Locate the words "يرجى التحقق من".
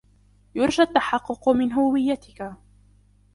0.55-1.73